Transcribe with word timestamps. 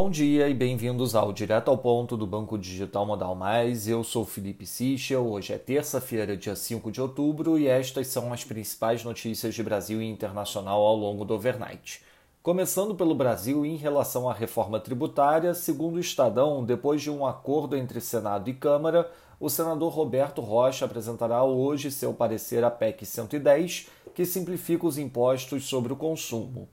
Bom 0.00 0.10
dia 0.10 0.48
e 0.48 0.54
bem-vindos 0.54 1.16
ao 1.16 1.32
Direto 1.32 1.72
ao 1.72 1.76
Ponto 1.76 2.16
do 2.16 2.24
Banco 2.24 2.56
Digital 2.56 3.04
Modal 3.04 3.34
Mais. 3.34 3.88
Eu 3.88 4.04
sou 4.04 4.24
Felipe 4.24 4.64
Sichel. 4.64 5.26
Hoje 5.26 5.52
é 5.52 5.58
terça-feira, 5.58 6.36
dia 6.36 6.54
5 6.54 6.92
de 6.92 7.02
outubro, 7.02 7.58
e 7.58 7.66
estas 7.66 8.06
são 8.06 8.32
as 8.32 8.44
principais 8.44 9.02
notícias 9.02 9.56
de 9.56 9.60
Brasil 9.60 10.00
e 10.00 10.08
internacional 10.08 10.80
ao 10.82 10.94
longo 10.94 11.24
do 11.24 11.34
overnight. 11.34 12.00
Começando 12.44 12.94
pelo 12.94 13.12
Brasil, 13.12 13.66
em 13.66 13.74
relação 13.74 14.30
à 14.30 14.32
reforma 14.32 14.78
tributária, 14.78 15.52
segundo 15.52 15.96
o 15.96 16.00
Estadão, 16.00 16.64
depois 16.64 17.02
de 17.02 17.10
um 17.10 17.26
acordo 17.26 17.76
entre 17.76 18.00
Senado 18.00 18.48
e 18.48 18.54
Câmara, 18.54 19.10
o 19.40 19.50
senador 19.50 19.92
Roberto 19.92 20.40
Rocha 20.40 20.84
apresentará 20.84 21.42
hoje 21.42 21.90
seu 21.90 22.14
parecer 22.14 22.62
à 22.62 22.70
PEC 22.70 23.04
110, 23.04 23.88
que 24.14 24.24
simplifica 24.24 24.86
os 24.86 24.96
impostos 24.96 25.66
sobre 25.66 25.92
o 25.92 25.96
consumo 25.96 26.68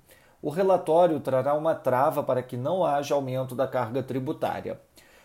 o 0.45 0.49
relatório 0.51 1.19
trará 1.19 1.55
uma 1.55 1.73
trava 1.73 2.21
para 2.21 2.43
que 2.43 2.55
não 2.55 2.85
haja 2.85 3.15
aumento 3.15 3.55
da 3.55 3.67
carga 3.67 4.03
tributária. 4.03 4.79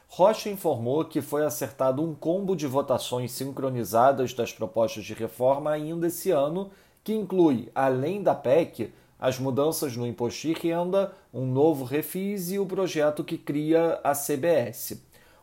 Rocha 0.08 0.48
informou 0.48 1.04
que 1.04 1.20
foi 1.20 1.44
acertado 1.44 2.02
um 2.02 2.14
combo 2.14 2.56
de 2.56 2.66
votações 2.66 3.30
sincronizadas 3.32 4.32
das 4.32 4.50
propostas 4.50 5.04
de 5.04 5.12
reforma 5.12 5.72
ainda 5.72 6.06
esse 6.06 6.30
ano, 6.30 6.70
que 7.04 7.12
inclui, 7.12 7.70
além 7.74 8.22
da 8.22 8.34
PEC, 8.34 8.94
as 9.18 9.38
mudanças 9.38 9.94
no 9.94 10.06
imposto 10.06 10.48
de 10.48 10.54
renda, 10.54 11.12
um 11.34 11.44
novo 11.44 11.84
refis 11.84 12.50
e 12.50 12.58
o 12.58 12.64
projeto 12.64 13.22
que 13.22 13.36
cria 13.36 14.00
a 14.02 14.14
CBS. 14.14 15.02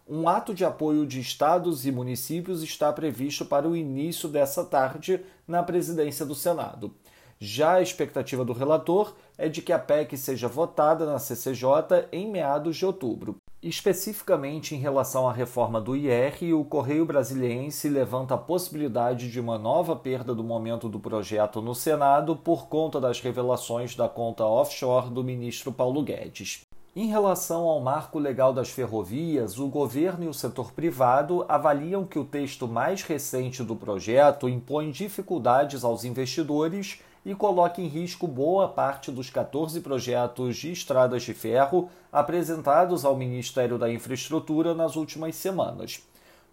Um 0.10 0.28
ato 0.28 0.56
de 0.56 0.66
apoio 0.66 1.06
de 1.06 1.20
estados 1.20 1.86
e 1.86 1.92
municípios 1.92 2.64
está 2.64 2.92
previsto 2.92 3.46
para 3.46 3.70
o 3.70 3.76
início 3.76 4.28
dessa 4.28 4.66
tarde 4.66 5.24
na 5.48 5.62
presidência 5.62 6.26
do 6.26 6.34
Senado. 6.34 6.92
Já 7.40 7.74
a 7.74 7.82
expectativa 7.82 8.44
do 8.44 8.52
relator 8.52 9.14
é 9.38 9.48
de 9.48 9.62
que 9.62 9.72
a 9.72 9.78
PEC 9.78 10.18
seja 10.18 10.48
votada 10.48 11.06
na 11.06 11.20
CCJ 11.20 12.08
em 12.12 12.30
meados 12.30 12.76
de 12.76 12.86
outubro. 12.86 13.36
Especificamente 13.62 14.76
em 14.76 14.80
relação 14.80 15.28
à 15.28 15.34
reforma 15.34 15.80
do 15.80 15.96
IR, 15.96 16.54
o 16.56 16.64
Correio 16.64 17.06
Brasiliense 17.06 17.90
levanta 17.90 18.34
a 18.34 18.38
possibilidade 18.38 19.32
de 19.32 19.40
uma 19.40 19.58
nova 19.58 19.96
perda 19.96 20.34
do 20.34 20.44
momento 20.44 20.90
do 20.90 21.00
projeto 21.00 21.62
no 21.62 21.76
Senado 21.76 22.36
por 22.36 22.68
conta 22.68 23.00
das 23.00 23.20
revelações 23.20 23.96
da 23.96 24.08
conta 24.10 24.46
offshore 24.46 25.10
do 25.10 25.24
ministro 25.24 25.72
Paulo 25.72 26.02
Guedes. 26.02 26.62
Em 26.96 27.08
relação 27.08 27.66
ao 27.66 27.80
marco 27.80 28.18
legal 28.18 28.52
das 28.52 28.70
ferrovias, 28.70 29.60
o 29.60 29.68
governo 29.68 30.24
e 30.26 30.28
o 30.28 30.34
setor 30.34 30.72
privado 30.72 31.46
avaliam 31.48 32.04
que 32.04 32.18
o 32.18 32.26
texto 32.26 32.68
mais 32.68 33.04
recente 33.04 33.64
do 33.64 33.76
projeto 33.76 34.50
impõe 34.50 34.90
dificuldades 34.90 35.84
aos 35.84 36.04
investidores 36.04 37.00
e 37.28 37.36
coloca 37.36 37.82
em 37.82 37.88
risco 37.88 38.26
boa 38.26 38.70
parte 38.70 39.12
dos 39.12 39.30
14 39.30 39.82
projetos 39.82 40.56
de 40.56 40.72
estradas 40.72 41.24
de 41.24 41.34
ferro 41.34 41.90
apresentados 42.10 43.04
ao 43.04 43.18
Ministério 43.18 43.78
da 43.78 43.92
Infraestrutura 43.92 44.74
nas 44.74 44.96
últimas 44.96 45.36
semanas. 45.36 46.02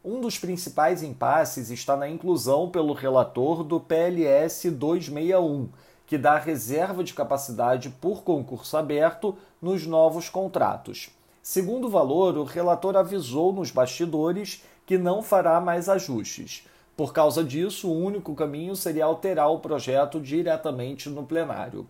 Um 0.04 0.20
dos 0.20 0.36
principais 0.36 1.00
impasses 1.00 1.70
está 1.70 1.96
na 1.96 2.08
inclusão 2.08 2.68
pelo 2.68 2.92
relator 2.92 3.62
do 3.62 3.78
PLS 3.78 4.68
261, 4.72 5.68
que 6.08 6.18
dá 6.18 6.38
reserva 6.38 7.04
de 7.04 7.14
capacidade 7.14 7.88
por 7.88 8.24
concurso 8.24 8.76
aberto 8.76 9.38
nos 9.62 9.86
novos 9.86 10.28
contratos. 10.28 11.08
Segundo 11.40 11.86
o 11.86 11.90
valor, 11.90 12.36
o 12.36 12.42
relator 12.42 12.96
avisou 12.96 13.52
nos 13.52 13.70
bastidores 13.70 14.64
que 14.84 14.98
não 14.98 15.22
fará 15.22 15.60
mais 15.60 15.88
ajustes. 15.88 16.66
Por 16.96 17.12
causa 17.12 17.42
disso, 17.42 17.90
o 17.90 18.04
único 18.04 18.34
caminho 18.34 18.76
seria 18.76 19.04
alterar 19.04 19.50
o 19.50 19.58
projeto 19.58 20.20
diretamente 20.20 21.08
no 21.08 21.24
plenário. 21.24 21.88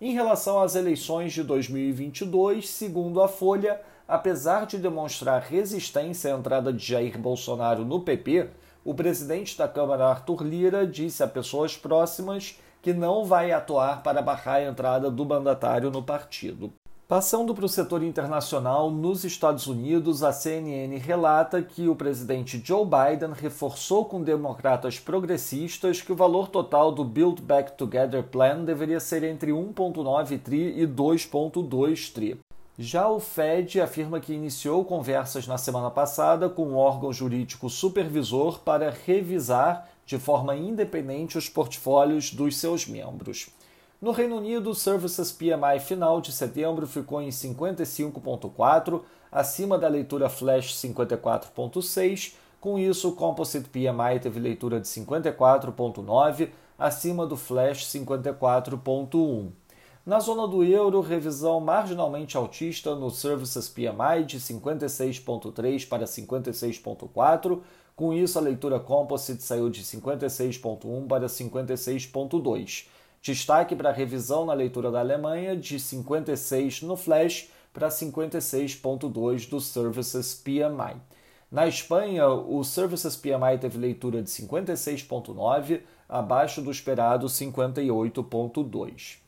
Em 0.00 0.12
relação 0.12 0.60
às 0.60 0.74
eleições 0.74 1.32
de 1.32 1.44
2022, 1.44 2.68
segundo 2.68 3.22
a 3.22 3.28
Folha, 3.28 3.80
apesar 4.08 4.66
de 4.66 4.76
demonstrar 4.76 5.42
resistência 5.42 6.34
à 6.34 6.38
entrada 6.38 6.72
de 6.72 6.84
Jair 6.84 7.16
Bolsonaro 7.16 7.84
no 7.84 8.00
PP, 8.00 8.48
o 8.84 8.92
presidente 8.92 9.56
da 9.56 9.68
Câmara, 9.68 10.08
Arthur 10.08 10.42
Lira, 10.42 10.86
disse 10.86 11.22
a 11.22 11.28
pessoas 11.28 11.76
próximas 11.76 12.58
que 12.82 12.92
não 12.92 13.24
vai 13.24 13.52
atuar 13.52 14.02
para 14.02 14.22
barrar 14.22 14.56
a 14.56 14.64
entrada 14.64 15.10
do 15.10 15.24
mandatário 15.24 15.90
no 15.90 16.02
partido. 16.02 16.72
Passando 17.10 17.52
para 17.52 17.64
o 17.64 17.68
setor 17.68 18.04
internacional, 18.04 18.88
nos 18.88 19.24
Estados 19.24 19.66
Unidos, 19.66 20.22
a 20.22 20.30
CNN 20.30 20.96
relata 20.96 21.60
que 21.60 21.88
o 21.88 21.96
presidente 21.96 22.62
Joe 22.64 22.86
Biden 22.86 23.32
reforçou 23.34 24.04
com 24.04 24.22
democratas 24.22 25.00
progressistas 25.00 26.00
que 26.00 26.12
o 26.12 26.14
valor 26.14 26.46
total 26.46 26.92
do 26.92 27.02
Build 27.02 27.42
Back 27.42 27.72
Together 27.72 28.22
Plan 28.22 28.62
deveria 28.62 29.00
ser 29.00 29.24
entre 29.24 29.50
1,9 29.50 30.38
tri 30.40 30.80
e 30.80 30.86
2,2 30.86 32.12
tri. 32.12 32.38
Já 32.78 33.08
o 33.08 33.18
Fed 33.18 33.80
afirma 33.80 34.20
que 34.20 34.32
iniciou 34.32 34.84
conversas 34.84 35.48
na 35.48 35.58
semana 35.58 35.90
passada 35.90 36.48
com 36.48 36.62
o 36.62 36.70
um 36.74 36.76
órgão 36.76 37.12
jurídico 37.12 37.68
supervisor 37.68 38.60
para 38.60 38.88
revisar 38.88 39.88
de 40.06 40.16
forma 40.16 40.54
independente 40.54 41.36
os 41.36 41.48
portfólios 41.48 42.30
dos 42.32 42.56
seus 42.56 42.86
membros. 42.86 43.50
No 44.00 44.12
Reino 44.12 44.36
Unido, 44.36 44.70
o 44.70 44.74
Services 44.74 45.30
PMI 45.30 45.78
final 45.78 46.22
de 46.22 46.32
setembro 46.32 46.86
ficou 46.86 47.20
em 47.20 47.28
55,4, 47.28 49.02
acima 49.30 49.76
da 49.76 49.88
leitura 49.88 50.30
flash 50.30 50.72
54,6. 50.72 52.32
Com 52.58 52.78
isso, 52.78 53.10
o 53.10 53.12
Composite 53.14 53.68
PMI 53.68 54.18
teve 54.18 54.40
leitura 54.40 54.80
de 54.80 54.88
54,9, 54.88 56.48
acima 56.78 57.26
do 57.26 57.36
flash 57.36 57.84
54,1. 57.88 59.50
Na 60.06 60.18
zona 60.18 60.48
do 60.48 60.64
euro, 60.64 61.02
revisão 61.02 61.60
marginalmente 61.60 62.38
altista 62.38 62.94
no 62.94 63.10
Services 63.10 63.68
PMI 63.68 64.24
de 64.24 64.40
56,3 64.40 65.86
para 65.86 66.04
56,4. 66.04 67.60
Com 67.94 68.14
isso, 68.14 68.38
a 68.38 68.42
leitura 68.42 68.80
Composite 68.80 69.42
saiu 69.42 69.68
de 69.68 69.82
56,1 69.82 71.06
para 71.06 71.26
56,2. 71.26 72.86
Destaque 73.22 73.76
para 73.76 73.90
a 73.90 73.92
revisão 73.92 74.46
na 74.46 74.54
leitura 74.54 74.90
da 74.90 75.00
Alemanha 75.00 75.54
de 75.54 75.78
56 75.78 76.80
no 76.82 76.96
flash 76.96 77.50
para 77.70 77.88
56.2 77.88 79.48
do 79.48 79.60
Services 79.60 80.34
PMI. 80.34 80.96
Na 81.50 81.66
Espanha, 81.66 82.28
o 82.28 82.64
Services 82.64 83.16
PMI 83.16 83.58
teve 83.60 83.76
leitura 83.76 84.22
de 84.22 84.30
56.9, 84.30 85.82
abaixo 86.08 86.62
do 86.62 86.70
esperado 86.70 87.26
58.2. 87.26 89.18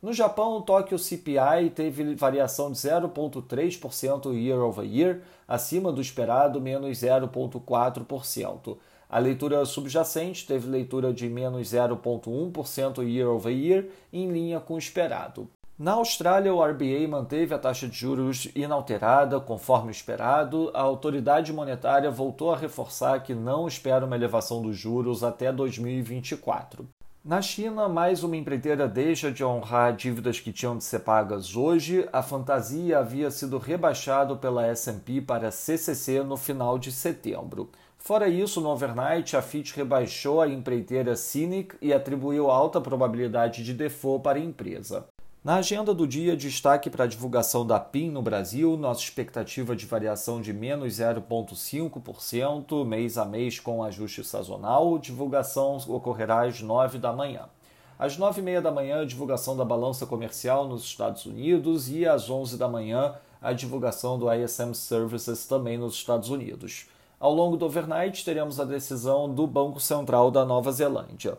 No 0.00 0.12
Japão, 0.12 0.56
o 0.56 0.62
Tokyo 0.62 0.98
CPI 0.98 1.70
teve 1.74 2.14
variação 2.14 2.72
de 2.72 2.78
0,3% 2.78 4.32
year 4.34 4.58
over 4.60 4.84
year, 4.84 5.20
acima 5.46 5.92
do 5.92 6.00
esperado 6.00 6.60
menos 6.60 6.98
0,4%. 6.98 8.78
A 9.12 9.18
leitura 9.18 9.62
subjacente 9.66 10.46
teve 10.46 10.66
leitura 10.66 11.12
de 11.12 11.28
menos 11.28 11.68
0,1% 11.68 13.06
year 13.06 13.28
over 13.28 13.52
year, 13.52 13.84
em 14.10 14.32
linha 14.32 14.58
com 14.58 14.72
o 14.72 14.78
esperado. 14.78 15.50
Na 15.78 15.92
Austrália, 15.92 16.54
o 16.54 16.64
RBA 16.64 17.06
manteve 17.06 17.52
a 17.52 17.58
taxa 17.58 17.86
de 17.86 17.94
juros 17.94 18.48
inalterada, 18.54 19.38
conforme 19.38 19.90
esperado. 19.90 20.70
A 20.72 20.80
autoridade 20.80 21.52
monetária 21.52 22.10
voltou 22.10 22.54
a 22.54 22.56
reforçar 22.56 23.22
que 23.22 23.34
não 23.34 23.68
espera 23.68 24.06
uma 24.06 24.16
elevação 24.16 24.62
dos 24.62 24.78
juros 24.78 25.22
até 25.22 25.52
2024. 25.52 26.88
Na 27.22 27.42
China, 27.42 27.88
mais 27.90 28.24
uma 28.24 28.36
empreiteira 28.36 28.88
deixa 28.88 29.30
de 29.30 29.44
honrar 29.44 29.94
dívidas 29.94 30.40
que 30.40 30.52
tinham 30.52 30.76
de 30.76 30.84
ser 30.84 31.00
pagas 31.00 31.54
hoje. 31.54 32.08
A 32.12 32.22
fantasia 32.22 32.98
havia 32.98 33.30
sido 33.30 33.58
rebaixado 33.58 34.38
pela 34.38 34.66
S&P 34.66 35.20
para 35.20 35.50
CCC 35.50 36.22
no 36.24 36.36
final 36.36 36.78
de 36.78 36.90
setembro. 36.90 37.70
Fora 38.04 38.28
isso, 38.28 38.60
no 38.60 38.68
overnight, 38.68 39.36
a 39.36 39.40
Fitch 39.40 39.76
rebaixou 39.76 40.40
a 40.40 40.48
empreiteira 40.48 41.14
Cynic 41.14 41.76
e 41.80 41.92
atribuiu 41.92 42.50
alta 42.50 42.80
probabilidade 42.80 43.62
de 43.62 43.72
default 43.72 44.24
para 44.24 44.40
a 44.40 44.42
empresa. 44.42 45.06
Na 45.44 45.56
agenda 45.56 45.94
do 45.94 46.04
dia, 46.04 46.36
destaque 46.36 46.90
para 46.90 47.04
a 47.04 47.06
divulgação 47.06 47.64
da 47.64 47.78
PIN 47.78 48.10
no 48.10 48.20
Brasil, 48.20 48.76
nossa 48.76 49.02
expectativa 49.02 49.76
de 49.76 49.86
variação 49.86 50.40
de 50.40 50.52
menos 50.52 50.94
0,5% 50.94 52.84
mês 52.84 53.16
a 53.16 53.24
mês 53.24 53.60
com 53.60 53.84
ajuste 53.84 54.24
sazonal. 54.24 54.98
Divulgação 54.98 55.76
ocorrerá 55.86 56.42
às 56.42 56.60
9 56.60 56.98
da 56.98 57.12
manhã. 57.12 57.48
Às 57.96 58.18
9h30 58.18 58.60
da 58.62 58.72
manhã, 58.72 59.02
a 59.02 59.06
divulgação 59.06 59.56
da 59.56 59.64
balança 59.64 60.06
comercial 60.06 60.66
nos 60.66 60.82
Estados 60.82 61.24
Unidos 61.24 61.88
e 61.88 62.04
às 62.04 62.28
11 62.28 62.58
da 62.58 62.66
manhã, 62.66 63.14
a 63.40 63.52
divulgação 63.52 64.18
do 64.18 64.32
ISM 64.32 64.74
Services 64.74 65.46
também 65.46 65.78
nos 65.78 65.94
Estados 65.94 66.30
Unidos. 66.30 66.90
Ao 67.22 67.32
longo 67.32 67.56
do 67.56 67.66
overnight, 67.66 68.24
teremos 68.24 68.58
a 68.58 68.64
decisão 68.64 69.32
do 69.32 69.46
Banco 69.46 69.78
Central 69.78 70.28
da 70.28 70.44
Nova 70.44 70.72
Zelândia. 70.72 71.38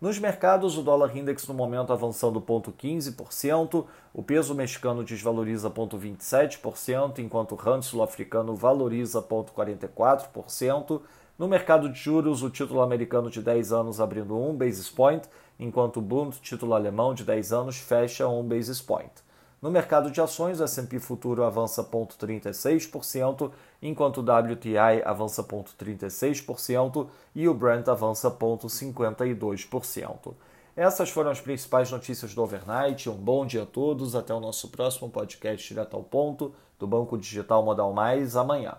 Nos 0.00 0.16
mercados, 0.16 0.78
o 0.78 0.82
dólar 0.82 1.16
index 1.16 1.48
no 1.48 1.54
momento 1.54 1.92
avançando 1.92 2.40
0,15%, 2.40 3.84
o 4.12 4.22
peso 4.22 4.54
mexicano 4.54 5.02
desvaloriza 5.02 5.68
0,27%, 5.68 7.18
enquanto 7.18 7.50
o 7.50 7.56
rand 7.56 7.82
sul-africano 7.82 8.54
valoriza 8.54 9.20
0,44%. 9.20 11.00
No 11.36 11.48
mercado 11.48 11.88
de 11.88 11.98
juros, 11.98 12.44
o 12.44 12.48
título 12.48 12.80
americano 12.80 13.28
de 13.28 13.42
10 13.42 13.72
anos 13.72 14.00
abrindo 14.00 14.38
1 14.38 14.54
basis 14.54 14.88
point, 14.88 15.28
enquanto 15.58 15.96
o 15.96 16.00
Bund, 16.00 16.36
título 16.40 16.74
alemão 16.74 17.12
de 17.12 17.24
10 17.24 17.52
anos, 17.52 17.76
fecha 17.76 18.28
1 18.28 18.46
basis 18.46 18.80
point. 18.80 19.23
No 19.64 19.70
mercado 19.70 20.10
de 20.10 20.20
ações, 20.20 20.60
o 20.60 20.64
S&P 20.64 20.98
futuro 20.98 21.42
avança 21.42 21.82
0,36%, 21.82 23.50
enquanto 23.80 24.18
o 24.18 24.20
WTI 24.20 25.02
avança 25.02 25.42
0,36% 25.42 27.08
e 27.34 27.48
o 27.48 27.54
Brent 27.54 27.88
avança 27.88 28.30
0,52%. 28.30 30.34
Essas 30.76 31.08
foram 31.08 31.30
as 31.30 31.40
principais 31.40 31.90
notícias 31.90 32.34
do 32.34 32.42
overnight. 32.42 33.08
Um 33.08 33.16
bom 33.16 33.46
dia 33.46 33.62
a 33.62 33.66
todos. 33.66 34.14
Até 34.14 34.34
o 34.34 34.40
nosso 34.40 34.68
próximo 34.68 35.08
podcast 35.08 35.66
direto 35.66 35.96
ao 35.96 36.02
ponto 36.02 36.54
do 36.78 36.86
Banco 36.86 37.16
Digital 37.16 37.64
Modal 37.64 37.90
Mais 37.94 38.36
amanhã. 38.36 38.76